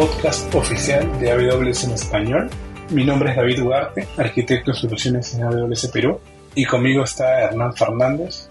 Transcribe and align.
podcast 0.00 0.54
oficial 0.54 1.20
de 1.20 1.30
AWS 1.30 1.84
en 1.84 1.90
español. 1.90 2.48
Mi 2.88 3.04
nombre 3.04 3.32
es 3.32 3.36
David 3.36 3.60
Ugarte, 3.60 4.08
arquitecto 4.16 4.70
de 4.70 4.78
soluciones 4.78 5.34
en 5.34 5.42
AWS 5.42 5.88
Perú, 5.88 6.18
y 6.54 6.64
conmigo 6.64 7.04
está 7.04 7.42
Hernán 7.42 7.74
Fernández, 7.74 8.48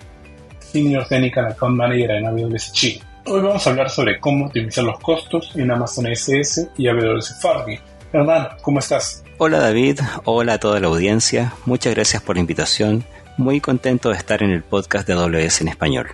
Senior 0.60 1.08
Technical 1.08 1.48
Account 1.48 1.76
Manager 1.76 2.12
en 2.12 2.28
AWS 2.28 2.72
Chile. 2.74 3.02
Hoy 3.26 3.42
vamos 3.42 3.66
a 3.66 3.70
hablar 3.72 3.90
sobre 3.90 4.20
cómo 4.20 4.46
optimizar 4.46 4.84
los 4.84 5.00
costos 5.00 5.52
en 5.56 5.72
Amazon 5.72 6.06
SS 6.06 6.70
y 6.78 6.88
AWS 6.88 7.42
Fargate. 7.42 7.82
Hernán, 8.14 8.50
¿cómo 8.62 8.78
estás? 8.78 9.24
Hola 9.40 9.58
David, 9.58 10.02
hola 10.26 10.54
a 10.54 10.60
toda 10.60 10.80
la 10.80 10.86
audiencia, 10.86 11.54
muchas 11.66 11.96
gracias 11.96 12.22
por 12.22 12.36
la 12.36 12.42
invitación, 12.42 13.04
muy 13.38 13.60
contento 13.60 14.10
de 14.10 14.18
estar 14.18 14.44
en 14.44 14.52
el 14.52 14.62
podcast 14.62 15.08
de 15.08 15.14
AWS 15.14 15.62
en 15.62 15.70
español. 15.70 16.10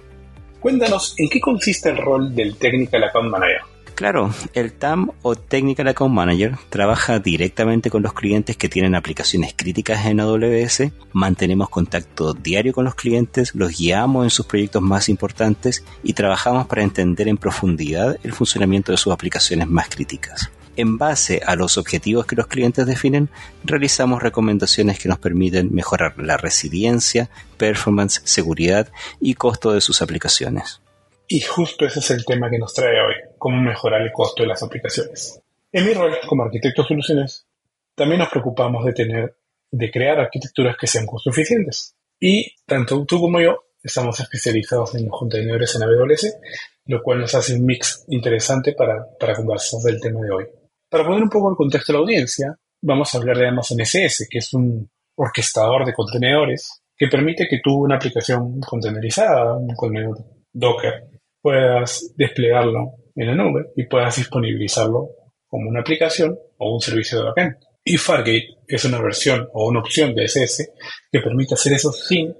Cuéntanos, 0.61 1.13
¿en 1.17 1.27
qué 1.27 1.41
consiste 1.41 1.89
el 1.89 1.97
rol 1.97 2.33
del 2.33 2.55
Technical 2.55 3.03
Account 3.03 3.29
Manager? 3.29 3.74
Claro, 3.95 4.33
el 4.53 4.73
TAM 4.73 5.11
o 5.21 5.35
Technical 5.35 5.87
Account 5.87 6.13
Manager 6.13 6.57
trabaja 6.69 7.19
directamente 7.19 7.89
con 7.89 8.03
los 8.03 8.11
clientes 8.11 8.57
que 8.57 8.67
tienen 8.67 8.93
aplicaciones 8.93 9.53
críticas 9.55 10.05
en 10.05 10.19
AWS, 10.19 10.91
mantenemos 11.13 11.69
contacto 11.69 12.33
diario 12.33 12.73
con 12.73 12.83
los 12.83 12.95
clientes, 12.95 13.55
los 13.55 13.77
guiamos 13.77 14.25
en 14.25 14.31
sus 14.31 14.47
proyectos 14.47 14.81
más 14.81 15.07
importantes 15.07 15.85
y 16.03 16.11
trabajamos 16.11 16.67
para 16.67 16.83
entender 16.83 17.29
en 17.29 17.37
profundidad 17.37 18.17
el 18.21 18.33
funcionamiento 18.33 18.91
de 18.91 18.97
sus 18.97 19.13
aplicaciones 19.13 19.69
más 19.69 19.87
críticas. 19.87 20.51
En 20.75 20.97
base 20.97 21.41
a 21.45 21.55
los 21.55 21.77
objetivos 21.77 22.25
que 22.25 22.35
los 22.35 22.47
clientes 22.47 22.85
definen, 22.85 23.29
realizamos 23.63 24.21
recomendaciones 24.21 24.99
que 24.99 25.07
nos 25.07 25.19
permiten 25.19 25.73
mejorar 25.73 26.15
la 26.17 26.35
resiliencia, 26.35 27.29
performance, 27.55 28.21
seguridad 28.25 28.91
y 29.21 29.35
costo 29.35 29.71
de 29.71 29.79
sus 29.79 30.01
aplicaciones. 30.01 30.81
Y 31.29 31.39
justo 31.39 31.85
ese 31.85 31.99
es 31.99 32.11
el 32.11 32.25
tema 32.25 32.49
que 32.49 32.59
nos 32.59 32.73
trae 32.73 32.99
hoy, 33.01 33.15
cómo 33.37 33.61
mejorar 33.61 34.01
el 34.01 34.11
costo 34.11 34.43
de 34.43 34.49
las 34.49 34.63
aplicaciones. 34.63 35.41
En 35.71 35.85
mi 35.85 35.93
rol 35.93 36.15
como 36.27 36.43
arquitecto 36.43 36.81
de 36.81 36.87
soluciones, 36.87 37.47
también 37.95 38.19
nos 38.19 38.29
preocupamos 38.29 38.85
de 38.85 38.93
tener, 38.93 39.37
de 39.71 39.91
crear 39.91 40.19
arquitecturas 40.19 40.77
que 40.77 40.87
sean 40.87 41.05
costo 41.05 41.29
eficientes. 41.29 41.95
Y 42.19 42.55
tanto 42.65 43.05
tú 43.05 43.19
como 43.19 43.39
yo 43.39 43.65
estamos 43.83 44.19
especializados 44.19 44.95
en 44.95 45.07
contenedores 45.07 45.75
en 45.75 45.83
AWS, 45.83 46.37
lo 46.85 47.01
cual 47.03 47.21
nos 47.21 47.35
hace 47.35 47.55
un 47.55 47.65
mix 47.65 48.05
interesante 48.07 48.73
para, 48.73 49.05
para 49.19 49.35
conversar 49.35 49.81
del 49.81 49.99
tema 49.99 50.21
de 50.21 50.31
hoy. 50.31 50.45
Para 50.89 51.05
poner 51.05 51.23
un 51.23 51.29
poco 51.29 51.49
el 51.49 51.55
contexto 51.55 51.91
de 51.91 51.97
la 51.97 52.01
audiencia, 52.01 52.57
vamos 52.81 53.13
a 53.13 53.17
hablar 53.17 53.37
de 53.37 53.47
Amazon 53.47 53.79
SS, 53.79 54.27
que 54.29 54.39
es 54.39 54.53
un 54.53 54.89
orquestador 55.15 55.85
de 55.85 55.93
contenedores 55.93 56.81
que 56.97 57.07
permite 57.07 57.47
que 57.47 57.59
tú 57.63 57.83
una 57.83 57.95
aplicación 57.95 58.59
contenerizada, 58.61 59.55
un 59.55 59.75
contenedor 59.75 60.19
Docker, 60.53 61.09
puedas 61.41 62.13
desplegarlo 62.15 62.95
en 63.15 63.27
la 63.27 63.35
nube 63.35 63.71
y 63.75 63.85
puedas 63.85 64.17
disponibilizarlo 64.17 65.09
como 65.47 65.69
una 65.69 65.81
aplicación 65.81 66.37
o 66.57 66.73
un 66.73 66.81
servicio 66.81 67.19
de 67.19 67.25
backend. 67.25 67.55
Y 67.83 67.97
Fargate 67.97 68.57
es 68.67 68.83
una 68.85 68.99
versión 68.99 69.47
o 69.53 69.67
una 69.67 69.79
opción 69.79 70.13
de 70.15 70.25
SS 70.25 70.73
que 71.11 71.19
permite 71.21 71.53
hacer 71.53 71.73
eso 71.73 71.91
sin 71.91 72.35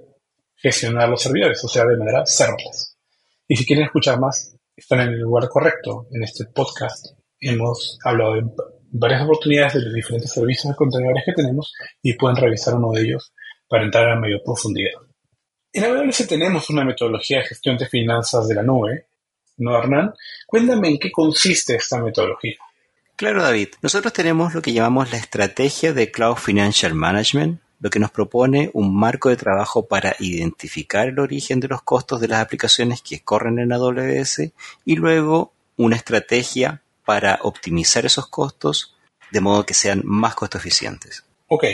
gestionar 0.56 1.08
los 1.08 1.22
servidores, 1.22 1.62
o 1.64 1.68
sea, 1.68 1.84
de 1.84 1.96
manera 1.96 2.26
serverless. 2.26 2.96
Y 3.46 3.56
si 3.56 3.64
quieren 3.64 3.84
escuchar 3.84 4.18
más, 4.18 4.56
están 4.74 5.00
en 5.00 5.08
el 5.10 5.20
lugar 5.20 5.48
correcto. 5.48 6.08
En 6.10 6.24
este 6.24 6.46
podcast 6.46 7.06
hemos 7.38 7.98
hablado 8.04 8.34
de 8.34 8.42
varias 8.90 9.22
oportunidades 9.22 9.74
de 9.74 9.82
los 9.82 9.94
diferentes 9.94 10.32
servicios 10.32 10.72
de 10.72 10.76
contenedores 10.76 11.22
que 11.24 11.32
tenemos 11.32 11.72
y 12.02 12.14
pueden 12.14 12.36
revisar 12.36 12.74
uno 12.74 12.90
de 12.92 13.02
ellos 13.02 13.32
para 13.68 13.84
entrar 13.84 14.10
a 14.10 14.18
mayor 14.18 14.42
profundidad. 14.44 14.92
En 15.72 15.84
AWS 15.84 16.26
tenemos 16.26 16.70
una 16.70 16.84
metodología 16.84 17.38
de 17.38 17.46
gestión 17.46 17.76
de 17.76 17.86
finanzas 17.86 18.48
de 18.48 18.54
la 18.54 18.62
nube, 18.62 19.08
¿no, 19.58 19.78
Hernán? 19.78 20.14
Cuéntame 20.46 20.88
en 20.88 20.98
qué 20.98 21.10
consiste 21.10 21.76
esta 21.76 22.00
metodología. 22.00 22.56
Claro, 23.16 23.42
David. 23.42 23.68
Nosotros 23.80 24.12
tenemos 24.12 24.54
lo 24.54 24.60
que 24.60 24.72
llamamos 24.72 25.10
la 25.10 25.16
estrategia 25.16 25.92
de 25.94 26.10
Cloud 26.10 26.36
Financial 26.36 26.92
Management, 26.92 27.60
lo 27.80 27.90
que 27.90 27.98
nos 27.98 28.10
propone 28.10 28.70
un 28.74 28.94
marco 28.94 29.28
de 29.28 29.36
trabajo 29.36 29.86
para 29.86 30.14
identificar 30.18 31.08
el 31.08 31.18
origen 31.18 31.60
de 31.60 31.68
los 31.68 31.82
costos 31.82 32.20
de 32.20 32.28
las 32.28 32.40
aplicaciones 32.40 33.02
que 33.02 33.20
corren 33.20 33.58
en 33.58 33.72
AWS 33.72 34.50
y 34.84 34.96
luego 34.96 35.52
una 35.76 35.96
estrategia 35.96 36.82
para 37.04 37.38
optimizar 37.42 38.04
esos 38.04 38.26
costos 38.28 38.96
de 39.30 39.40
modo 39.40 39.64
que 39.64 39.74
sean 39.74 40.02
más 40.04 40.34
costo 40.34 40.58
eficientes. 40.58 41.24
Ok, 41.48 41.64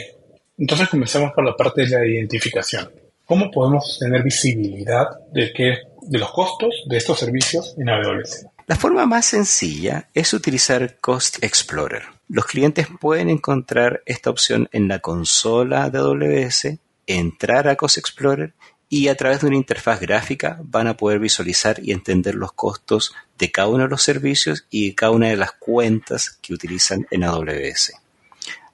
entonces 0.58 0.88
comencemos 0.88 1.32
por 1.32 1.44
la 1.44 1.56
parte 1.56 1.82
de 1.82 1.88
la 1.88 2.06
identificación. 2.06 2.90
¿Cómo 3.24 3.50
podemos 3.50 3.98
tener 3.98 4.22
visibilidad 4.22 5.06
de, 5.32 5.52
qué, 5.52 5.78
de 6.02 6.18
los 6.18 6.30
costos 6.32 6.84
de 6.86 6.96
estos 6.96 7.18
servicios 7.18 7.74
en 7.78 7.88
AWS? 7.88 8.46
La 8.66 8.76
forma 8.76 9.06
más 9.06 9.26
sencilla 9.26 10.08
es 10.14 10.32
utilizar 10.32 10.98
Cost 11.00 11.42
Explorer. 11.42 12.04
Los 12.28 12.46
clientes 12.46 12.86
pueden 13.00 13.28
encontrar 13.28 14.02
esta 14.06 14.30
opción 14.30 14.68
en 14.72 14.88
la 14.88 15.00
consola 15.00 15.90
de 15.90 15.98
AWS, 15.98 16.78
entrar 17.06 17.68
a 17.68 17.76
Cost 17.76 17.98
Explorer 17.98 18.54
y 18.88 19.08
a 19.08 19.16
través 19.16 19.40
de 19.40 19.48
una 19.48 19.56
interfaz 19.56 20.00
gráfica 20.00 20.58
van 20.62 20.86
a 20.86 20.96
poder 20.96 21.18
visualizar 21.18 21.78
y 21.82 21.92
entender 21.92 22.34
los 22.34 22.52
costos 22.52 23.14
de 23.38 23.50
cada 23.50 23.68
uno 23.68 23.84
de 23.84 23.88
los 23.88 24.02
servicios 24.02 24.66
y 24.70 24.88
de 24.88 24.94
cada 24.94 25.12
una 25.12 25.28
de 25.28 25.36
las 25.36 25.52
cuentas 25.52 26.38
que 26.42 26.54
utilizan 26.54 27.06
en 27.10 27.24
AWS. 27.24 27.92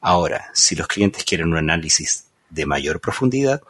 Ahora, 0.01 0.51
si 0.55 0.77
los 0.77 0.87
clientes 0.87 1.25
quieren 1.25 1.49
un 1.49 1.59
análisis 1.59 2.27
de 2.51 2.67
mayor 2.67 3.01
profundidad, 3.01 3.63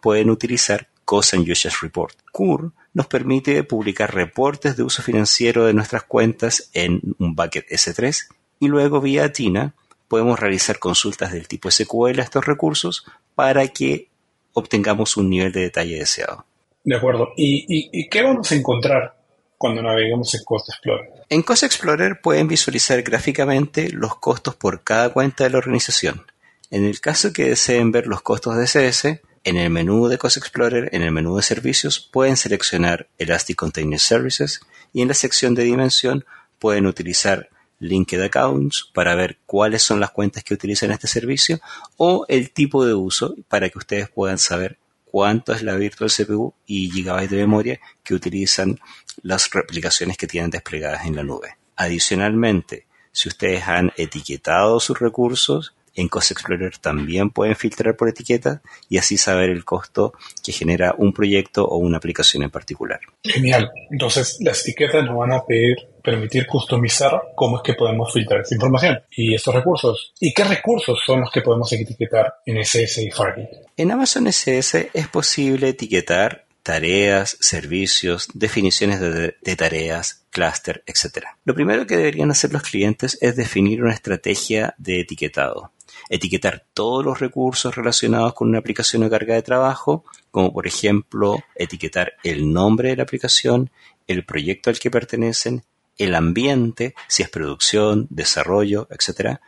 pueden 0.00 0.30
utilizar 0.30 0.88
Cost 1.04 1.34
and 1.34 1.48
Usage 1.48 1.76
Report. 1.82 2.14
CUR 2.32 2.72
nos 2.94 3.08
permite 3.08 3.62
publicar 3.64 4.14
reportes 4.14 4.76
de 4.76 4.84
uso 4.84 5.02
financiero 5.02 5.66
de 5.66 5.74
nuestras 5.74 6.04
cuentas 6.04 6.70
en 6.72 7.00
un 7.18 7.34
bucket 7.34 7.66
S3 7.68 8.28
y 8.60 8.68
luego 8.68 9.00
vía 9.00 9.32
TINA 9.32 9.74
podemos 10.08 10.38
realizar 10.38 10.78
consultas 10.78 11.32
del 11.32 11.48
tipo 11.48 11.70
SQL 11.70 12.20
a 12.20 12.22
estos 12.22 12.46
recursos 12.46 13.04
para 13.34 13.66
que 13.68 14.08
obtengamos 14.52 15.16
un 15.16 15.28
nivel 15.28 15.52
de 15.52 15.62
detalle 15.62 15.98
deseado. 15.98 16.46
De 16.84 16.96
acuerdo. 16.96 17.32
¿Y, 17.36 18.08
qué 18.08 18.22
vamos 18.22 18.50
a 18.52 18.54
encontrar 18.54 19.16
cuando 19.58 19.82
navegamos 19.82 20.32
en 20.34 20.44
Cost 20.44 20.68
Explorer? 20.68 21.10
En 21.28 21.42
Cost 21.42 21.64
Explorer 21.64 22.20
pueden 22.20 22.46
visualizar 22.46 23.02
gráficamente 23.02 23.88
los 23.90 24.16
costos 24.16 24.54
por 24.54 24.84
cada 24.84 25.08
cuenta 25.08 25.44
de 25.44 25.50
la 25.50 25.58
organización. 25.58 26.24
En 26.70 26.84
el 26.84 27.00
caso 27.00 27.32
que 27.32 27.48
deseen 27.48 27.90
ver 27.90 28.06
los 28.06 28.22
costos 28.22 28.56
de 28.56 28.64
SS, 28.64 29.22
en 29.44 29.58
el 29.58 29.70
menú 29.70 30.08
de 30.08 30.18
Cost 30.18 30.38
Explorer, 30.38 30.88
en 30.92 31.02
el 31.02 31.12
menú 31.12 31.36
de 31.36 31.42
servicios, 31.42 32.00
pueden 32.00 32.36
seleccionar 32.36 33.08
Elastic 33.18 33.56
Container 33.56 34.00
Services 34.00 34.60
y 34.92 35.02
en 35.02 35.08
la 35.08 35.14
sección 35.14 35.54
de 35.54 35.64
dimensión 35.64 36.24
pueden 36.58 36.86
utilizar 36.86 37.50
Linked 37.78 38.20
Accounts 38.22 38.90
para 38.94 39.14
ver 39.14 39.38
cuáles 39.44 39.82
son 39.82 40.00
las 40.00 40.10
cuentas 40.10 40.44
que 40.44 40.54
utilizan 40.54 40.90
este 40.90 41.06
servicio 41.06 41.60
o 41.96 42.24
el 42.28 42.50
tipo 42.50 42.86
de 42.86 42.94
uso 42.94 43.34
para 43.48 43.68
que 43.68 43.78
ustedes 43.78 44.08
puedan 44.08 44.38
saber 44.38 44.78
cuánto 45.04 45.52
es 45.52 45.62
la 45.62 45.76
Virtual 45.76 46.10
CPU 46.10 46.54
y 46.66 46.90
gigabytes 46.90 47.30
de 47.30 47.36
memoria 47.36 47.80
que 48.02 48.14
utilizan 48.14 48.80
las 49.22 49.48
aplicaciones 49.54 50.16
que 50.16 50.26
tienen 50.26 50.50
desplegadas 50.50 51.04
en 51.04 51.16
la 51.16 51.22
nube. 51.22 51.56
Adicionalmente, 51.76 52.86
si 53.12 53.28
ustedes 53.28 53.68
han 53.68 53.92
etiquetado 53.96 54.80
sus 54.80 54.98
recursos, 54.98 55.74
en 55.94 56.08
Cost 56.08 56.32
Explorer 56.32 56.78
también 56.78 57.30
pueden 57.30 57.56
filtrar 57.56 57.96
por 57.96 58.08
etiqueta 58.08 58.62
y 58.88 58.98
así 58.98 59.16
saber 59.16 59.50
el 59.50 59.64
costo 59.64 60.14
que 60.42 60.52
genera 60.52 60.94
un 60.98 61.12
proyecto 61.12 61.64
o 61.64 61.76
una 61.76 61.98
aplicación 61.98 62.42
en 62.42 62.50
particular. 62.50 63.00
Genial. 63.22 63.70
Entonces, 63.90 64.38
las 64.40 64.62
etiquetas 64.62 65.04
nos 65.04 65.16
van 65.16 65.32
a 65.32 65.44
pedir, 65.44 65.76
permitir 66.02 66.46
customizar 66.46 67.20
cómo 67.34 67.58
es 67.58 67.62
que 67.62 67.74
podemos 67.74 68.12
filtrar 68.12 68.40
esta 68.40 68.54
información 68.54 69.00
y 69.10 69.34
estos 69.34 69.54
recursos. 69.54 70.12
¿Y 70.20 70.32
qué 70.32 70.44
recursos 70.44 70.98
son 71.04 71.20
los 71.20 71.30
que 71.30 71.42
podemos 71.42 71.72
etiquetar 71.72 72.34
en 72.46 72.58
SS 72.58 73.02
y 73.02 73.10
Fargate? 73.10 73.64
En 73.76 73.90
Amazon 73.90 74.26
SS 74.26 74.90
es 74.92 75.08
posible 75.08 75.70
etiquetar 75.70 76.44
tareas, 76.64 77.36
servicios, 77.40 78.28
definiciones 78.32 78.98
de, 78.98 79.56
tareas, 79.56 80.23
clúster, 80.34 80.82
etc. 80.86 81.28
Lo 81.44 81.54
primero 81.54 81.86
que 81.86 81.96
deberían 81.96 82.30
hacer 82.30 82.52
los 82.52 82.62
clientes 82.62 83.16
es 83.22 83.36
definir 83.36 83.82
una 83.82 83.94
estrategia 83.94 84.74
de 84.76 85.00
etiquetado 85.00 85.72
etiquetar 86.08 86.64
todos 86.74 87.04
los 87.04 87.20
recursos 87.20 87.74
relacionados 87.74 88.34
con 88.34 88.48
una 88.48 88.58
aplicación 88.58 89.04
o 89.04 89.10
carga 89.10 89.34
de 89.34 89.42
trabajo, 89.42 90.04
como 90.30 90.52
por 90.52 90.66
ejemplo 90.66 91.42
etiquetar 91.54 92.14
el 92.22 92.52
nombre 92.52 92.90
de 92.90 92.96
la 92.96 93.02
aplicación, 93.04 93.70
el 94.06 94.24
proyecto 94.24 94.70
al 94.70 94.78
que 94.78 94.90
pertenecen, 94.90 95.62
el 95.96 96.14
ambiente, 96.14 96.94
si 97.08 97.22
es 97.22 97.30
producción, 97.30 98.06
desarrollo, 98.10 98.88
etc. 98.90 99.38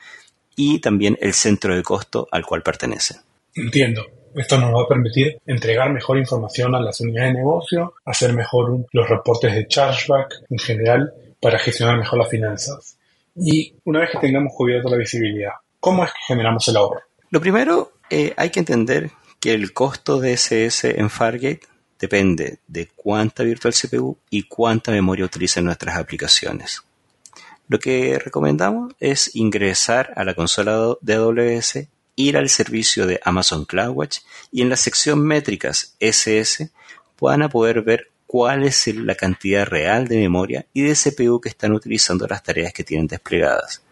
Y 0.55 0.79
también 0.79 1.19
el 1.21 1.35
centro 1.35 1.75
de 1.75 1.83
costo 1.83 2.29
al 2.31 2.47
cual 2.47 2.63
pertenecen. 2.63 3.19
Entiendo. 3.55 4.07
Esto 4.37 4.59
nos 4.59 4.73
va 4.73 4.83
a 4.83 4.89
permitir 4.89 5.41
entregar 5.47 5.91
mejor 5.93 6.19
información 6.19 6.75
a 6.75 6.81
las 6.81 7.01
unidades 7.01 7.33
de 7.33 7.39
negocio, 7.41 7.95
hacer 8.05 8.33
mejor 8.33 8.87
los 8.93 9.09
reportes 9.09 9.55
de 9.55 9.67
chargeback 9.67 10.45
en 10.51 10.59
general 10.59 11.13
para 11.41 11.59
gestionar 11.59 11.99
mejor 11.99 12.19
las 12.19 12.29
finanzas. 12.29 12.97
Y 13.35 13.75
una 13.85 14.01
vez 14.01 14.11
que 14.11 14.19
tengamos 14.19 14.53
cubierto 14.55 14.89
la 14.89 14.97
visibilidad, 14.97 15.53
¿Cómo 15.87 16.05
es 16.05 16.11
que 16.11 16.19
generamos 16.27 16.67
el 16.67 16.77
ahorro? 16.79 17.01
Lo 17.31 17.41
primero, 17.41 17.93
eh, 18.11 18.35
hay 18.37 18.51
que 18.51 18.59
entender 18.59 19.13
que 19.39 19.55
el 19.55 19.73
costo 19.73 20.19
de 20.19 20.33
SS 20.33 20.99
en 20.99 21.11
Fargate 21.11 21.61
depende 21.99 22.59
de 22.67 22.89
cuánta 22.89 23.45
virtual 23.45 23.73
CPU 23.73 24.19
y 24.29 24.43
cuánta 24.49 24.91
memoria 24.91 25.25
utilizan 25.25 25.65
nuestras 25.65 25.97
aplicaciones. 25.97 26.83
Lo 27.69 27.79
que 27.79 28.19
recomendamos 28.19 28.95
es 28.99 29.37
ingresar 29.37 30.13
a 30.17 30.25
la 30.25 30.35
consola 30.35 30.95
de 31.01 31.15
AWS, 31.15 31.87
ir 32.17 32.37
al 32.37 32.49
servicio 32.49 33.07
de 33.07 33.21
Amazon 33.23 33.65
CloudWatch 33.65 34.21
y 34.51 34.63
en 34.63 34.71
la 34.71 34.77
sección 34.77 35.21
métricas 35.21 35.95
SS 36.01 36.71
van 37.21 37.43
a 37.43 37.49
poder 37.49 37.83
ver 37.83 38.09
cuál 38.27 38.65
es 38.65 38.87
la 38.89 39.15
cantidad 39.15 39.67
real 39.67 40.09
de 40.09 40.19
memoria 40.19 40.67
y 40.73 40.83
de 40.83 40.95
CPU 40.95 41.41
que 41.41 41.49
están 41.49 41.73
utilizando 41.73 42.27
las 42.27 42.43
tareas 42.43 42.73
que 42.73 42.85
tienen 42.85 43.07
desplegadas. 43.07 43.83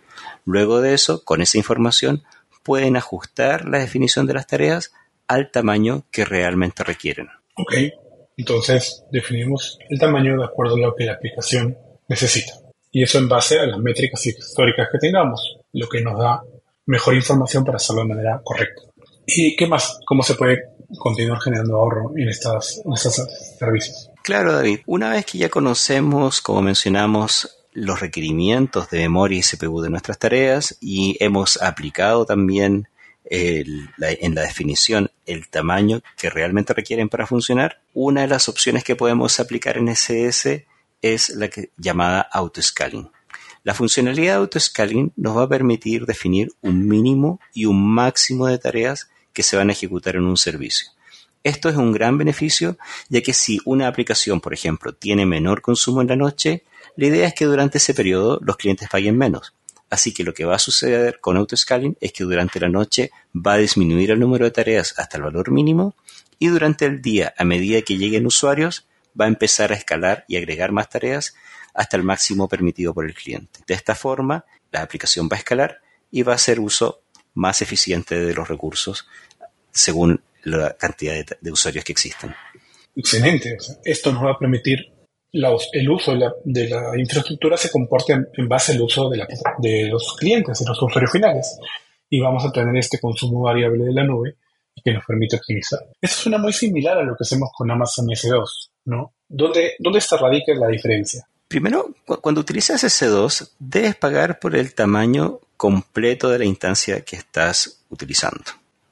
Luego 0.44 0.80
de 0.80 0.94
eso, 0.94 1.24
con 1.24 1.40
esa 1.40 1.58
información, 1.58 2.24
pueden 2.62 2.96
ajustar 2.96 3.68
la 3.68 3.78
definición 3.78 4.26
de 4.26 4.34
las 4.34 4.46
tareas 4.46 4.92
al 5.28 5.50
tamaño 5.50 6.04
que 6.10 6.24
realmente 6.24 6.82
requieren. 6.82 7.28
Ok, 7.56 7.74
entonces 8.36 9.04
definimos 9.10 9.78
el 9.88 9.98
tamaño 9.98 10.36
de 10.36 10.44
acuerdo 10.44 10.74
a 10.74 10.78
lo 10.80 10.94
que 10.94 11.04
la 11.04 11.14
aplicación 11.14 11.78
necesita. 12.08 12.52
Y 12.90 13.02
eso 13.02 13.18
en 13.18 13.28
base 13.28 13.58
a 13.58 13.66
las 13.66 13.78
métricas 13.78 14.24
históricas 14.26 14.88
que 14.90 14.98
tengamos, 14.98 15.58
lo 15.72 15.88
que 15.88 16.00
nos 16.00 16.18
da 16.18 16.42
mejor 16.86 17.14
información 17.14 17.64
para 17.64 17.76
hacerlo 17.76 18.02
de 18.02 18.08
manera 18.08 18.40
correcta. 18.44 18.82
¿Y 19.26 19.56
qué 19.56 19.66
más? 19.66 20.00
¿Cómo 20.04 20.22
se 20.22 20.34
puede 20.34 20.62
continuar 20.98 21.40
generando 21.40 21.76
ahorro 21.76 22.12
en, 22.16 22.28
estos 22.28 22.82
servicios? 23.58 24.10
Claro, 24.22 24.52
David. 24.52 24.80
Una 24.86 25.10
vez 25.10 25.24
que 25.26 25.38
ya 25.38 25.48
conocemos, 25.48 26.40
como 26.40 26.62
mencionamos, 26.62 27.64
los 27.72 28.00
requerimientos 28.00 28.90
de 28.90 29.00
memoria 29.00 29.38
y 29.38 29.42
CPU 29.42 29.80
de 29.80 29.90
nuestras 29.90 30.18
tareas 30.18 30.76
y 30.80 31.16
hemos 31.20 31.60
aplicado 31.60 32.24
también 32.24 32.88
en 33.24 34.34
la 34.34 34.42
definición 34.42 35.10
el 35.26 35.48
tamaño 35.48 36.02
que 36.16 36.30
realmente 36.30 36.74
requieren 36.74 37.08
para 37.08 37.26
funcionar, 37.26 37.80
una 37.94 38.20
de 38.22 38.28
las 38.28 38.48
opciones 38.48 38.84
que 38.84 38.96
podemos 38.96 39.40
aplicar 39.40 39.78
en 39.78 39.88
SS 39.88 40.66
es 41.00 41.30
la 41.30 41.48
que, 41.48 41.70
llamada 41.76 42.20
autoscaling. 42.20 43.10
La 43.64 43.72
funcionalidad 43.72 44.34
de 44.34 44.40
autoscaling 44.40 45.14
nos 45.16 45.38
va 45.38 45.44
a 45.44 45.48
permitir 45.48 46.04
definir 46.04 46.52
un 46.60 46.86
mínimo 46.86 47.40
y 47.54 47.64
un 47.64 47.82
máximo 47.82 48.46
de 48.46 48.58
tareas 48.58 49.08
que 49.32 49.42
se 49.42 49.56
van 49.56 49.70
a 49.70 49.72
ejecutar 49.72 50.16
en 50.16 50.24
un 50.24 50.36
servicio. 50.36 50.88
Esto 51.42 51.70
es 51.70 51.76
un 51.76 51.90
gran 51.90 52.18
beneficio, 52.18 52.76
ya 53.08 53.22
que 53.22 53.32
si 53.32 53.60
una 53.64 53.88
aplicación, 53.88 54.42
por 54.42 54.52
ejemplo, 54.52 54.94
tiene 54.94 55.24
menor 55.24 55.62
consumo 55.62 56.02
en 56.02 56.08
la 56.08 56.16
noche, 56.16 56.64
la 56.96 57.06
idea 57.06 57.26
es 57.26 57.32
que 57.32 57.46
durante 57.46 57.78
ese 57.78 57.94
periodo 57.94 58.38
los 58.42 58.58
clientes 58.58 58.90
paguen 58.90 59.16
menos. 59.16 59.54
Así 59.88 60.12
que 60.12 60.24
lo 60.24 60.34
que 60.34 60.44
va 60.44 60.56
a 60.56 60.58
suceder 60.58 61.18
con 61.20 61.38
autoscaling 61.38 61.96
es 62.02 62.12
que 62.12 62.24
durante 62.24 62.60
la 62.60 62.68
noche 62.68 63.12
va 63.34 63.54
a 63.54 63.58
disminuir 63.58 64.10
el 64.10 64.20
número 64.20 64.44
de 64.44 64.50
tareas 64.50 64.94
hasta 64.98 65.16
el 65.16 65.22
valor 65.22 65.50
mínimo 65.50 65.94
y 66.38 66.48
durante 66.48 66.84
el 66.84 67.00
día, 67.00 67.32
a 67.38 67.44
medida 67.44 67.80
que 67.80 67.96
lleguen 67.96 68.26
usuarios, 68.26 68.86
va 69.18 69.24
a 69.24 69.28
empezar 69.28 69.72
a 69.72 69.76
escalar 69.76 70.26
y 70.28 70.36
agregar 70.36 70.70
más 70.70 70.90
tareas 70.90 71.34
hasta 71.74 71.96
el 71.96 72.04
máximo 72.04 72.48
permitido 72.48 72.94
por 72.94 73.04
el 73.04 73.14
cliente. 73.14 73.60
De 73.66 73.74
esta 73.74 73.94
forma, 73.94 74.44
la 74.70 74.82
aplicación 74.82 75.28
va 75.30 75.36
a 75.36 75.38
escalar 75.38 75.80
y 76.10 76.22
va 76.22 76.32
a 76.32 76.36
hacer 76.36 76.60
uso 76.60 77.02
más 77.34 77.60
eficiente 77.62 78.18
de 78.18 78.32
los 78.32 78.48
recursos 78.48 79.06
según 79.70 80.22
la 80.44 80.76
cantidad 80.76 81.14
de, 81.40 81.50
usuarios 81.50 81.84
que 81.84 81.92
existen. 81.92 82.34
Excelente. 82.94 83.56
esto 83.84 84.12
nos 84.12 84.24
va 84.24 84.32
a 84.32 84.38
permitir 84.38 84.94
el 85.72 85.90
uso 85.90 86.12
de 86.44 86.68
la, 86.68 86.96
infraestructura 86.96 87.56
se 87.56 87.70
comporte 87.70 88.12
en, 88.12 88.48
base 88.48 88.72
al 88.72 88.82
uso 88.82 89.10
de, 89.10 89.18
los 89.88 90.16
clientes, 90.16 90.60
de 90.60 90.66
los 90.66 90.80
usuarios 90.80 91.10
finales. 91.10 91.58
Y 92.08 92.20
vamos 92.20 92.44
a 92.44 92.52
tener 92.52 92.76
este 92.76 93.00
consumo 93.00 93.40
variable 93.40 93.84
de 93.84 93.92
la 93.92 94.04
nube 94.04 94.36
que 94.84 94.92
nos 94.92 95.04
permite 95.04 95.36
optimizar. 95.36 95.80
Esto 96.00 96.22
suena 96.22 96.38
muy 96.38 96.52
similar 96.52 96.98
a 96.98 97.02
lo 97.02 97.16
que 97.16 97.22
hacemos 97.22 97.50
con 97.56 97.70
Amazon 97.70 98.06
S2, 98.06 98.44
¿no? 98.84 99.14
¿Dónde, 99.28 99.74
dónde 99.78 99.98
está 99.98 100.16
radica 100.16 100.54
la 100.54 100.68
diferencia? 100.68 101.26
Primero, 101.48 101.94
cuando 102.20 102.40
utilizas 102.40 102.82
S2, 102.82 103.50
debes 103.58 103.94
pagar 103.96 104.38
por 104.40 104.56
el 104.56 104.74
tamaño 104.74 105.40
completo 105.56 106.28
de 106.28 106.38
la 106.38 106.44
instancia 106.44 107.04
que 107.04 107.16
estás 107.16 107.84
utilizando. 107.88 108.44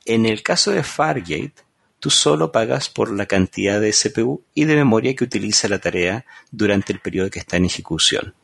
En 0.05 0.27
el 0.27 0.43
caso 0.43 0.71
de 0.71 0.83
Fargate, 0.83 1.55
tú 1.99 2.11
solo 2.11 2.53
pagas 2.53 2.89
por 2.89 3.11
la 3.13 3.27
cantidad 3.27 3.81
de 3.81 3.93
CPU 3.93 4.43
y 4.55 4.65
de 4.65 4.77
memoria 4.77 5.15
que 5.15 5.25
utiliza 5.25 5.69
la 5.69 5.79
tarea 5.79 6.25
durante 6.51 6.93
el 6.93 7.01
periodo 7.01 7.31
que 7.31 7.39
está 7.39 7.57
en 7.57 7.65
ejecución. 7.65 8.35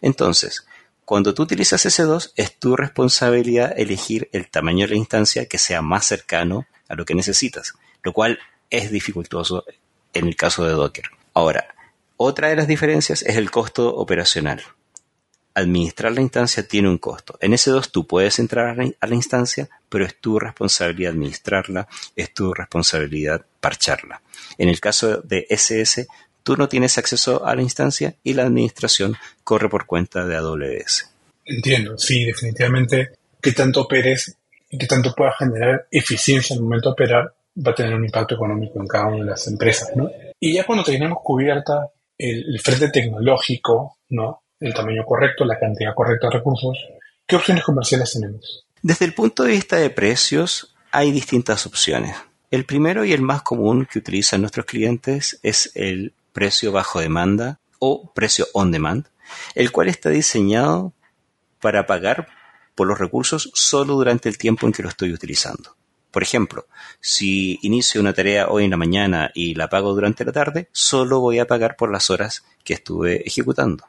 Entonces, 0.00 0.66
cuando 1.04 1.34
tú 1.34 1.42
utilizas 1.42 1.84
S2, 1.86 2.32
es 2.36 2.56
tu 2.58 2.76
responsabilidad 2.76 3.74
elegir 3.76 4.28
el 4.32 4.48
tamaño 4.48 4.86
de 4.86 4.92
la 4.92 4.98
instancia 4.98 5.46
que 5.46 5.58
sea 5.58 5.82
más 5.82 6.06
cercano 6.06 6.66
a 6.88 6.94
lo 6.94 7.04
que 7.04 7.16
necesitas, 7.16 7.74
lo 8.02 8.12
cual 8.12 8.38
es 8.70 8.92
dificultoso 8.92 9.64
en 10.12 10.28
el 10.28 10.36
caso 10.36 10.64
de 10.64 10.72
Docker. 10.72 11.06
Ahora, 11.34 11.74
otra 12.22 12.48
de 12.48 12.56
las 12.56 12.68
diferencias 12.68 13.22
es 13.22 13.36
el 13.36 13.50
costo 13.50 13.96
operacional 13.96 14.62
administrar 15.54 16.12
la 16.12 16.20
instancia 16.20 16.66
tiene 16.66 16.88
un 16.88 16.98
costo. 16.98 17.36
En 17.40 17.52
S2 17.52 17.90
tú 17.90 18.06
puedes 18.06 18.38
entrar 18.38 18.68
a 18.68 18.74
la, 19.06 19.14
instancia, 19.14 19.68
pero 19.88 20.04
es 20.04 20.16
tu 20.20 20.38
responsabilidad 20.38 21.12
administrarla, 21.12 21.88
es 22.16 22.32
tu 22.32 22.54
responsabilidad 22.54 23.44
parcharla. 23.60 24.22
En 24.58 24.68
el 24.68 24.80
caso 24.80 25.20
de 25.22 25.46
SS, 25.48 26.06
tú 26.42 26.56
no 26.56 26.68
tienes 26.68 26.98
acceso 26.98 27.44
a 27.44 27.54
la 27.54 27.62
instancia 27.62 28.14
y 28.22 28.34
la 28.34 28.44
administración 28.44 29.16
corre 29.44 29.68
por 29.68 29.86
cuenta 29.86 30.24
de 30.24 30.36
AWS. 30.36 31.10
Entiendo, 31.44 31.98
sí, 31.98 32.24
definitivamente 32.24 33.10
que 33.40 33.52
tanto 33.52 33.82
operes 33.82 34.36
y 34.70 34.78
que 34.78 34.86
tanto 34.86 35.14
pueda 35.14 35.32
generar 35.32 35.86
eficiencia 35.90 36.54
en 36.54 36.58
el 36.58 36.64
momento 36.64 36.90
de 36.90 36.92
operar 36.92 37.34
va 37.66 37.72
a 37.72 37.74
tener 37.74 37.94
un 37.94 38.04
impacto 38.04 38.36
económico 38.36 38.80
en 38.80 38.86
cada 38.86 39.06
una 39.06 39.24
de 39.24 39.30
las 39.30 39.46
empresas, 39.48 39.90
¿no? 39.96 40.08
Y 40.38 40.54
ya 40.54 40.64
cuando 40.64 40.84
tenemos 40.84 41.18
cubierta 41.22 41.90
el, 42.20 42.60
frente 42.60 42.90
tecnológico, 42.90 43.98
¿no? 44.10 44.42
el 44.60 44.74
tamaño 44.74 45.04
correcto, 45.04 45.44
la 45.44 45.58
cantidad 45.58 45.94
correcta 45.94 46.28
de 46.28 46.34
recursos, 46.34 46.78
¿qué 47.26 47.36
opciones 47.36 47.64
comerciales 47.64 48.12
tenemos? 48.12 48.66
Desde 48.82 49.06
el 49.06 49.14
punto 49.14 49.44
de 49.44 49.52
vista 49.52 49.76
de 49.76 49.90
precios, 49.90 50.74
hay 50.92 51.10
distintas 51.12 51.66
opciones. 51.66 52.16
El 52.50 52.64
primero 52.64 53.04
y 53.04 53.12
el 53.12 53.22
más 53.22 53.42
común 53.42 53.86
que 53.90 53.98
utilizan 53.98 54.40
nuestros 54.40 54.66
clientes 54.66 55.38
es 55.42 55.70
el 55.74 56.14
precio 56.32 56.72
bajo 56.72 57.00
demanda 57.00 57.60
o 57.78 58.12
precio 58.12 58.46
on 58.52 58.70
demand, 58.70 59.06
el 59.54 59.72
cual 59.72 59.88
está 59.88 60.10
diseñado 60.10 60.92
para 61.60 61.86
pagar 61.86 62.28
por 62.74 62.86
los 62.86 62.98
recursos 62.98 63.50
solo 63.54 63.94
durante 63.94 64.28
el 64.28 64.36
tiempo 64.36 64.66
en 64.66 64.72
que 64.72 64.82
lo 64.82 64.88
estoy 64.88 65.12
utilizando. 65.12 65.76
Por 66.10 66.22
ejemplo, 66.22 66.66
si 67.00 67.58
inicio 67.62 68.00
una 68.00 68.12
tarea 68.12 68.48
hoy 68.48 68.64
en 68.64 68.70
la 68.70 68.76
mañana 68.76 69.30
y 69.34 69.54
la 69.54 69.68
pago 69.68 69.94
durante 69.94 70.24
la 70.24 70.32
tarde, 70.32 70.68
solo 70.72 71.20
voy 71.20 71.38
a 71.38 71.46
pagar 71.46 71.76
por 71.76 71.90
las 71.92 72.10
horas 72.10 72.44
que 72.64 72.74
estuve 72.74 73.26
ejecutando 73.26 73.84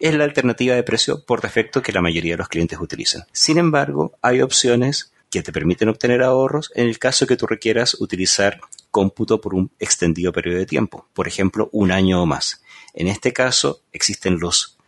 es 0.00 0.14
la 0.14 0.24
alternativa 0.24 0.74
de 0.74 0.82
precio 0.82 1.22
por 1.24 1.42
defecto 1.42 1.82
que 1.82 1.92
la 1.92 2.00
mayoría 2.00 2.32
de 2.32 2.38
los 2.38 2.48
clientes 2.48 2.80
utilizan. 2.80 3.24
Sin 3.32 3.58
embargo, 3.58 4.14
hay 4.22 4.40
opciones 4.40 5.12
que 5.30 5.42
te 5.42 5.52
permiten 5.52 5.90
obtener 5.90 6.22
ahorros 6.22 6.72
en 6.74 6.88
el 6.88 6.98
caso 6.98 7.26
que 7.26 7.36
tú 7.36 7.46
requieras 7.46 7.94
utilizar 8.00 8.60
cómputo 8.90 9.40
por 9.40 9.54
un 9.54 9.70
extendido 9.78 10.32
periodo 10.32 10.58
de 10.58 10.66
tiempo, 10.66 11.06
por 11.12 11.28
ejemplo, 11.28 11.68
un 11.72 11.92
año 11.92 12.22
o 12.22 12.26
más. 12.26 12.62
En 12.94 13.06
este 13.06 13.32
caso, 13.32 13.82
existen 13.92 14.40
los 14.40 14.78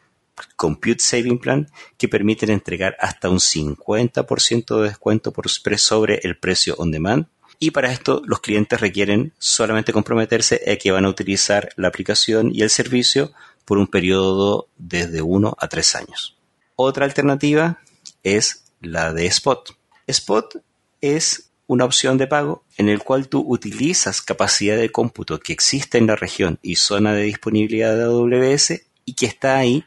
Compute 0.57 1.03
Saving 1.03 1.39
Plan 1.39 1.69
que 1.97 2.09
permiten 2.09 2.51
entregar 2.51 2.97
hasta 3.01 3.29
un 3.29 3.39
50% 3.39 4.81
de 4.81 4.89
descuento 4.89 5.33
por 5.33 5.49
sobre 5.49 6.21
el 6.23 6.37
precio 6.37 6.75
on 6.79 6.91
demand. 6.91 7.27
Y 7.59 7.71
para 7.71 7.93
esto 7.93 8.23
los 8.25 8.41
clientes 8.41 8.81
requieren 8.81 9.33
solamente 9.39 9.93
comprometerse 9.93 10.61
a 10.71 10.77
que 10.77 10.91
van 10.91 11.05
a 11.05 11.09
utilizar 11.09 11.71
la 11.77 11.89
aplicación 11.89 12.51
y 12.53 12.63
el 12.63 12.71
servicio 12.71 13.33
por 13.65 13.79
un 13.79 13.87
periodo 13.87 14.69
desde 14.79 15.23
1 15.23 15.57
a 15.59 15.69
3 15.69 15.95
años. 15.97 16.37
Otra 16.75 17.05
alternativa 17.05 17.79
es 18.23 18.65
la 18.81 19.13
de 19.13 19.27
Spot. 19.27 19.77
Spot 20.07 20.63
es 21.01 21.51
una 21.67 21.85
opción 21.85 22.19
de 22.19 22.27
pago 22.27 22.65
en 22.77 22.89
el 22.89 23.03
cual 23.03 23.29
tú 23.29 23.45
utilizas 23.47 24.21
capacidad 24.21 24.77
de 24.77 24.91
cómputo 24.91 25.39
que 25.39 25.53
existe 25.53 25.99
en 25.99 26.09
la 26.09 26.17
región 26.17 26.59
y 26.63 26.77
zona 26.77 27.15
de 27.15 27.23
disponibilidad 27.23 27.97
de 27.97 28.05
AWS 28.05 28.83
y 29.05 29.15
que 29.15 29.27
está 29.27 29.59
ahí 29.59 29.85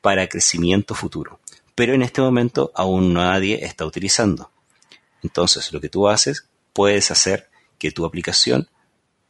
para 0.00 0.28
crecimiento 0.28 0.94
futuro. 0.94 1.40
Pero 1.74 1.94
en 1.94 2.02
este 2.02 2.20
momento 2.20 2.72
aún 2.74 3.14
nadie 3.14 3.64
está 3.64 3.84
utilizando. 3.84 4.50
Entonces 5.22 5.72
lo 5.72 5.80
que 5.80 5.88
tú 5.88 6.08
haces, 6.08 6.48
puedes 6.72 7.10
hacer 7.10 7.48
que 7.78 7.90
tu 7.90 8.04
aplicación 8.04 8.68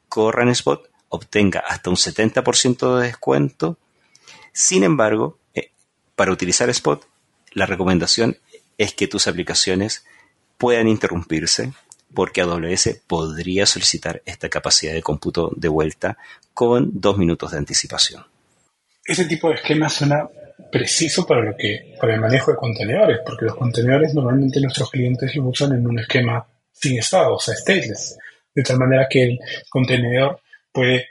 corra 0.08 0.42
en 0.42 0.50
Spot 0.50 0.88
obtenga 1.08 1.60
hasta 1.60 1.90
un 1.90 1.96
70% 1.96 2.98
de 2.98 3.06
descuento. 3.06 3.78
Sin 4.52 4.82
embargo, 4.82 5.38
eh, 5.54 5.70
para 6.16 6.32
utilizar 6.32 6.68
Spot, 6.70 7.06
la 7.52 7.66
recomendación 7.66 8.38
es 8.76 8.94
que 8.94 9.08
tus 9.08 9.26
aplicaciones 9.26 10.04
puedan 10.58 10.88
interrumpirse 10.88 11.72
porque 12.14 12.40
AWS 12.40 13.00
podría 13.06 13.66
solicitar 13.66 14.22
esta 14.24 14.48
capacidad 14.48 14.92
de 14.92 15.02
cómputo 15.02 15.52
de 15.56 15.68
vuelta 15.68 16.16
con 16.54 17.00
dos 17.00 17.18
minutos 17.18 17.52
de 17.52 17.58
anticipación. 17.58 18.24
Ese 19.04 19.24
tipo 19.26 19.48
de 19.48 19.56
esquema 19.56 19.88
suena 19.88 20.28
preciso 20.70 21.26
para 21.26 21.42
lo 21.42 21.56
que 21.56 21.94
para 22.00 22.14
el 22.14 22.20
manejo 22.20 22.50
de 22.50 22.56
contenedores, 22.56 23.20
porque 23.24 23.46
los 23.46 23.56
contenedores 23.56 24.14
normalmente 24.14 24.60
nuestros 24.60 24.90
clientes 24.90 25.34
los 25.36 25.46
usan 25.46 25.72
en 25.72 25.86
un 25.86 25.98
esquema 25.98 26.46
sin 26.72 26.98
estado, 26.98 27.34
o 27.34 27.40
sea, 27.40 27.54
stateless, 27.54 28.18
de 28.54 28.62
tal 28.62 28.78
manera 28.78 29.06
que 29.08 29.24
el 29.24 29.38
contenedor 29.68 30.40
puede 30.72 31.06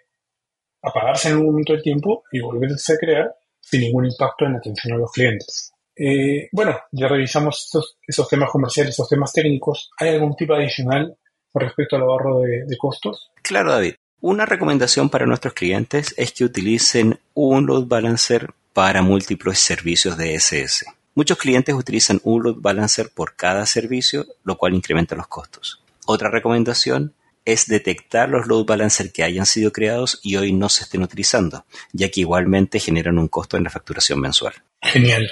apagarse 0.81 1.29
en 1.29 1.37
un 1.37 1.47
momento 1.47 1.73
del 1.73 1.81
tiempo 1.81 2.23
y 2.31 2.39
volverse 2.39 2.93
a 2.93 2.97
crear 2.97 3.35
sin 3.59 3.81
ningún 3.81 4.05
impacto 4.05 4.45
en 4.45 4.53
la 4.53 4.57
atención 4.59 4.93
a 4.93 4.97
los 4.97 5.11
clientes. 5.11 5.73
Eh, 5.95 6.47
bueno, 6.51 6.79
ya 6.91 7.07
revisamos 7.07 7.69
esos 8.07 8.29
temas 8.29 8.51
comerciales, 8.51 8.93
esos 8.93 9.09
temas 9.09 9.33
técnicos. 9.33 9.89
¿Hay 9.97 10.09
algún 10.09 10.35
tipo 10.35 10.53
adicional 10.53 11.17
con 11.51 11.61
respecto 11.63 11.95
al 11.95 12.03
ahorro 12.03 12.41
de, 12.41 12.77
costos? 12.77 13.31
Claro, 13.41 13.71
David. 13.71 13.95
Una 14.21 14.45
recomendación 14.45 15.09
para 15.09 15.25
nuestros 15.25 15.53
clientes 15.53 16.13
es 16.17 16.31
que 16.31 16.45
utilicen 16.45 17.19
un 17.33 17.65
load 17.65 17.85
balancer 17.85 18.49
para 18.77 19.01
múltiples 19.01 19.57
servicios 19.57 20.19
de 20.19 20.35
SS. 20.35 20.85
Muchos 21.15 21.39
clientes 21.39 21.73
utilizan 21.73 22.21
un 22.23 22.43
load 22.43 22.57
balancer 22.59 23.09
por 23.11 23.35
cada 23.35 23.65
servicio, 23.65 24.27
lo 24.43 24.55
cual 24.55 24.75
incrementa 24.75 25.15
los 25.15 25.25
costos. 25.25 25.81
Otra 26.05 26.29
recomendación 26.29 27.15
es 27.43 27.65
detectar 27.65 28.29
los 28.29 28.45
load 28.45 28.67
balancers 28.67 29.11
que 29.11 29.23
hayan 29.23 29.47
sido 29.47 29.71
creados 29.71 30.19
y 30.21 30.35
hoy 30.35 30.53
no 30.53 30.69
se 30.69 30.83
estén 30.83 31.01
utilizando, 31.01 31.65
ya 31.91 32.11
que 32.11 32.21
igualmente 32.21 32.79
generan 32.79 33.17
un 33.17 33.29
costo 33.29 33.57
en 33.57 33.63
la 33.63 33.71
facturación 33.71 34.19
mensual. 34.19 34.53
Genial. 34.83 35.27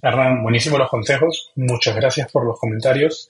Hernán, 0.00 0.42
buenísimos 0.42 0.78
los 0.78 0.88
consejos. 0.88 1.52
Muchas 1.56 1.94
gracias 1.94 2.32
por 2.32 2.46
los 2.46 2.58
comentarios. 2.58 3.28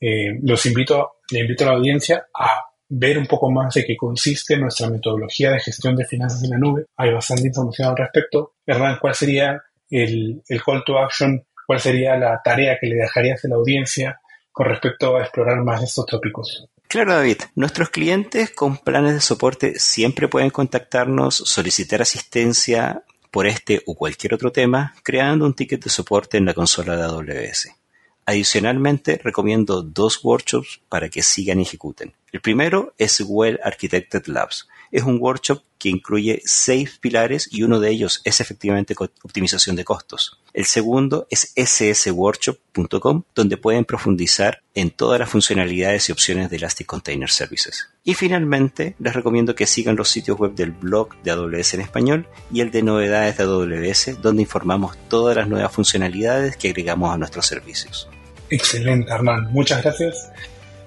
Eh, 0.00 0.38
los 0.40 0.66
invito, 0.66 1.16
le 1.32 1.40
invito 1.40 1.64
a 1.64 1.66
la 1.66 1.78
audiencia 1.78 2.28
a 2.32 2.70
ver 2.88 3.18
un 3.18 3.26
poco 3.26 3.50
más 3.50 3.74
de 3.74 3.84
qué 3.84 3.96
consiste 3.96 4.56
nuestra 4.56 4.88
metodología 4.88 5.50
de 5.50 5.60
gestión 5.60 5.96
de 5.96 6.04
finanzas 6.04 6.42
en 6.44 6.50
la 6.50 6.58
nube. 6.58 6.86
Hay 6.96 7.12
bastante 7.12 7.46
información 7.48 7.88
al 7.88 7.96
respecto. 7.96 8.54
Hernán, 8.66 8.98
¿cuál 9.00 9.14
sería 9.14 9.62
el, 9.90 10.42
el 10.48 10.62
call 10.62 10.84
to 10.84 10.98
action? 10.98 11.44
¿Cuál 11.66 11.80
sería 11.80 12.16
la 12.16 12.40
tarea 12.42 12.78
que 12.80 12.86
le 12.86 12.96
dejarías 12.96 13.44
a 13.44 13.48
la 13.48 13.56
audiencia 13.56 14.20
con 14.52 14.66
respecto 14.66 15.16
a 15.16 15.22
explorar 15.22 15.62
más 15.62 15.82
estos 15.82 16.06
tópicos? 16.06 16.68
Claro, 16.88 17.14
David. 17.14 17.38
Nuestros 17.56 17.90
clientes 17.90 18.50
con 18.50 18.76
planes 18.76 19.14
de 19.14 19.20
soporte 19.20 19.78
siempre 19.78 20.28
pueden 20.28 20.50
contactarnos, 20.50 21.34
solicitar 21.34 22.02
asistencia 22.02 23.02
por 23.32 23.48
este 23.48 23.82
o 23.86 23.96
cualquier 23.96 24.34
otro 24.34 24.52
tema, 24.52 24.94
creando 25.02 25.44
un 25.44 25.54
ticket 25.54 25.82
de 25.82 25.90
soporte 25.90 26.36
en 26.36 26.44
la 26.44 26.54
consola 26.54 26.96
de 26.96 27.02
AWS. 27.02 27.83
Adicionalmente, 28.26 29.20
recomiendo 29.22 29.82
dos 29.82 30.24
workshops 30.24 30.80
para 30.88 31.08
que 31.08 31.22
sigan 31.22 31.60
y 31.60 31.62
ejecuten. 31.62 32.14
El 32.32 32.40
primero 32.40 32.94
es 32.98 33.20
Well 33.20 33.60
Architected 33.62 34.26
Labs, 34.26 34.66
es 34.94 35.02
un 35.02 35.18
workshop 35.20 35.60
que 35.76 35.88
incluye 35.88 36.40
seis 36.44 36.98
pilares 37.00 37.48
y 37.50 37.64
uno 37.64 37.80
de 37.80 37.90
ellos 37.90 38.20
es 38.22 38.40
efectivamente 38.40 38.94
optimización 39.24 39.74
de 39.74 39.84
costos. 39.84 40.38
El 40.52 40.66
segundo 40.66 41.26
es 41.30 41.52
ssworkshop.com, 41.56 43.24
donde 43.34 43.56
pueden 43.56 43.84
profundizar 43.84 44.62
en 44.72 44.90
todas 44.90 45.18
las 45.18 45.28
funcionalidades 45.28 46.08
y 46.08 46.12
opciones 46.12 46.48
de 46.48 46.58
Elastic 46.58 46.86
Container 46.86 47.28
Services. 47.28 47.88
Y 48.04 48.14
finalmente, 48.14 48.94
les 49.00 49.14
recomiendo 49.14 49.56
que 49.56 49.66
sigan 49.66 49.96
los 49.96 50.10
sitios 50.10 50.38
web 50.38 50.54
del 50.54 50.70
blog 50.70 51.20
de 51.24 51.32
AWS 51.32 51.74
en 51.74 51.80
español 51.80 52.28
y 52.52 52.60
el 52.60 52.70
de 52.70 52.84
novedades 52.84 53.36
de 53.36 53.42
AWS, 53.42 54.22
donde 54.22 54.42
informamos 54.42 54.96
todas 55.08 55.36
las 55.36 55.48
nuevas 55.48 55.72
funcionalidades 55.72 56.56
que 56.56 56.68
agregamos 56.68 57.12
a 57.12 57.18
nuestros 57.18 57.46
servicios. 57.46 58.08
Excelente, 58.54 59.12
Hernán. 59.12 59.52
Muchas 59.52 59.82
gracias. 59.82 60.30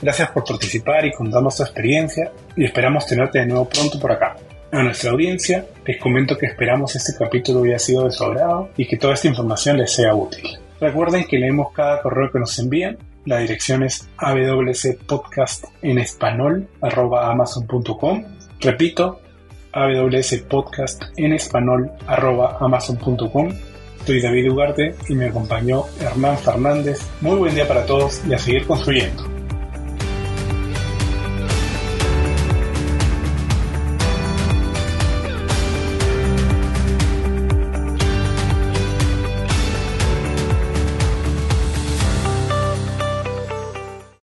Gracias 0.02 0.30
por 0.32 0.46
participar 0.46 1.06
y 1.06 1.12
contarnos 1.12 1.58
tu 1.58 1.64
experiencia 1.64 2.32
y 2.56 2.64
esperamos 2.64 3.06
tenerte 3.06 3.40
de 3.40 3.48
nuevo 3.48 3.68
pronto 3.68 4.00
por 4.00 4.12
acá. 4.12 4.38
A 4.72 4.84
nuestra 4.84 5.12
audiencia 5.12 5.66
les 5.86 5.98
comento 5.98 6.38
que 6.38 6.46
esperamos 6.46 6.96
este 6.96 7.14
capítulo 7.18 7.64
haya 7.64 7.80
sido 7.80 8.06
de 8.06 8.12
su 8.12 8.24
agrado 8.24 8.70
y 8.78 8.88
que 8.88 8.96
toda 8.96 9.16
esta 9.16 9.28
información 9.28 9.78
les 9.78 9.92
sea 9.92 10.16
útil. 10.16 10.58
Recuerden 10.80 11.26
que 11.26 11.40
leemos 11.40 11.74
cada 11.74 12.02
correo 12.02 12.32
que 12.32 12.40
nos 12.40 12.58
envían. 12.60 12.98
La 13.26 13.40
dirección 13.40 13.84
es 13.84 14.08
awspodcast 14.18 15.66
en 15.82 15.98
español 15.98 16.70
amazon.com. 16.82 18.24
Repito, 18.62 19.20
awspodcast 19.74 21.04
en 21.18 21.34
español 21.34 21.92
amazon.com. 22.08 23.50
Soy 24.08 24.22
David 24.22 24.50
Ugarte 24.50 24.96
y 25.10 25.16
me 25.16 25.26
acompañó 25.26 25.84
Hernán 26.00 26.38
Fernández. 26.38 27.02
Muy 27.20 27.36
buen 27.36 27.54
día 27.54 27.68
para 27.68 27.86
todos 27.86 28.22
y 28.26 28.34
a 28.34 28.40
seguir 28.40 28.66
construyendo. 28.66 29.37